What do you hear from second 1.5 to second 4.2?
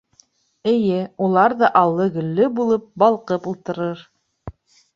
ҙа аллы-гөллө булып балҡып ултырыр.